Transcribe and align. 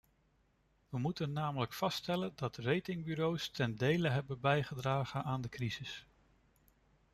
We 0.89 0.99
moeten 0.99 1.31
namelijk 1.31 1.73
vaststellen 1.73 2.31
dat 2.35 2.57
ratingbureaus 2.57 3.49
ten 3.49 3.75
dele 3.75 4.09
hebben 4.09 4.39
bijgedragen 4.39 5.23
aan 5.23 5.41
de 5.41 5.49
crisis. 5.49 6.05